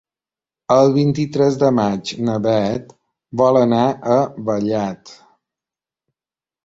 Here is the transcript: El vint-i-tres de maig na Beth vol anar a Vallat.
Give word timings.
El 0.75 0.87
vint-i-tres 0.95 1.57
de 1.63 1.69
maig 1.81 2.13
na 2.29 2.39
Beth 2.47 2.97
vol 3.43 3.61
anar 3.63 3.85
a 4.17 4.19
Vallat. 4.49 5.17